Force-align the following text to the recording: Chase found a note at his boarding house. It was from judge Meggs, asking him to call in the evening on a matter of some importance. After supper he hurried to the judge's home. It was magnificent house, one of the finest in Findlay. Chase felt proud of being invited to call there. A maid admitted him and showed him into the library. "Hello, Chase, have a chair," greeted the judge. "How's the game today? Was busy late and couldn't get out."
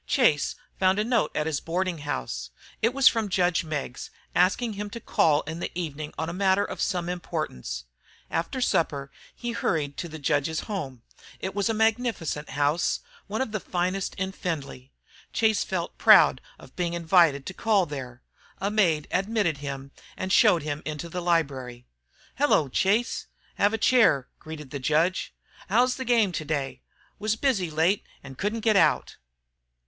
Chase 0.07 0.55
found 0.79 0.97
a 0.97 1.03
note 1.03 1.29
at 1.35 1.45
his 1.45 1.59
boarding 1.59 1.99
house. 1.99 2.49
It 2.81 2.91
was 2.91 3.07
from 3.07 3.29
judge 3.29 3.63
Meggs, 3.63 4.09
asking 4.33 4.73
him 4.73 4.89
to 4.89 4.99
call 4.99 5.41
in 5.41 5.59
the 5.59 5.71
evening 5.79 6.11
on 6.17 6.27
a 6.27 6.33
matter 6.33 6.65
of 6.65 6.81
some 6.81 7.07
importance. 7.07 7.83
After 8.31 8.61
supper 8.61 9.11
he 9.35 9.51
hurried 9.51 9.97
to 9.97 10.09
the 10.09 10.17
judge's 10.17 10.61
home. 10.61 11.03
It 11.39 11.53
was 11.53 11.69
magnificent 11.71 12.49
house, 12.49 13.01
one 13.27 13.43
of 13.43 13.51
the 13.51 13.59
finest 13.59 14.15
in 14.15 14.31
Findlay. 14.31 14.91
Chase 15.33 15.63
felt 15.63 15.95
proud 15.99 16.41
of 16.57 16.75
being 16.75 16.93
invited 16.93 17.45
to 17.45 17.53
call 17.53 17.85
there. 17.85 18.23
A 18.57 18.71
maid 18.71 19.07
admitted 19.11 19.59
him 19.59 19.91
and 20.17 20.33
showed 20.33 20.63
him 20.63 20.81
into 20.83 21.09
the 21.09 21.21
library. 21.21 21.85
"Hello, 22.39 22.69
Chase, 22.69 23.27
have 23.53 23.71
a 23.71 23.77
chair," 23.77 24.27
greeted 24.39 24.71
the 24.71 24.79
judge. 24.79 25.35
"How's 25.69 25.97
the 25.97 26.05
game 26.05 26.31
today? 26.31 26.81
Was 27.19 27.35
busy 27.35 27.69
late 27.69 28.03
and 28.23 28.35
couldn't 28.39 28.61
get 28.61 28.75
out." 28.75 29.17